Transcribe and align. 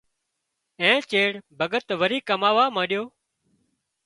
اين 0.81 0.97
چيڙ 1.11 1.29
ڀڳت 1.59 1.87
وري 2.01 2.19
ڪماوا 2.29 2.65
مانڏيو 2.75 3.03